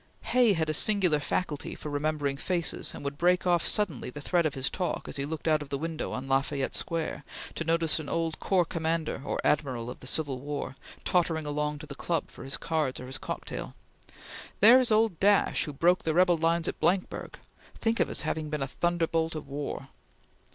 Hay 0.33 0.53
had 0.53 0.67
a 0.67 0.73
singular 0.73 1.19
faculty 1.19 1.75
for 1.75 1.89
remembering 1.89 2.35
faces, 2.35 2.95
and 2.95 3.03
would 3.05 3.19
break 3.19 3.45
off 3.45 3.63
suddenly 3.63 4.09
the 4.09 4.19
thread 4.19 4.47
of 4.47 4.55
his 4.55 4.67
talk, 4.67 5.07
as 5.07 5.17
he 5.17 5.25
looked 5.25 5.47
out 5.47 5.61
of 5.61 5.69
the 5.69 5.77
window 5.77 6.11
on 6.11 6.27
La 6.27 6.41
Fayette 6.41 6.73
Square, 6.73 7.23
to 7.53 7.63
notice 7.63 7.99
an 7.99 8.09
old 8.09 8.39
corps 8.39 8.65
commander 8.65 9.21
or 9.23 9.39
admiral 9.43 9.91
of 9.91 9.99
the 9.99 10.07
Civil 10.07 10.39
War, 10.39 10.75
tottering 11.05 11.45
along 11.45 11.77
to 11.77 11.85
the 11.85 11.93
club 11.93 12.31
for 12.31 12.43
his 12.43 12.57
cards 12.57 12.99
or 12.99 13.05
his 13.05 13.19
cocktail: 13.19 13.75
"There 14.59 14.79
is 14.79 14.91
old 14.91 15.19
Dash 15.19 15.65
who 15.65 15.71
broke 15.73 16.01
the 16.01 16.15
rebel 16.15 16.35
lines 16.35 16.67
at 16.67 16.79
Blankburg! 16.79 17.35
Think 17.75 17.99
of 17.99 18.07
his 18.07 18.21
having 18.21 18.49
been 18.49 18.63
a 18.63 18.67
thunderbolt 18.67 19.35
of 19.35 19.47
war!" 19.47 19.89